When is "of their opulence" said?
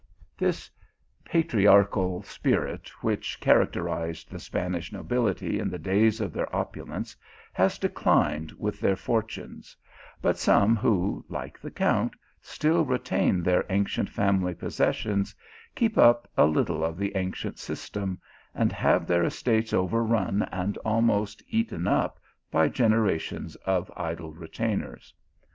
6.19-7.15